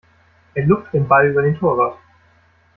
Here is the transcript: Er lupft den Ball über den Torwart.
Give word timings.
Er 0.55 0.65
lupft 0.65 0.93
den 0.95 1.07
Ball 1.07 1.27
über 1.29 1.43
den 1.43 1.53
Torwart. 1.55 1.99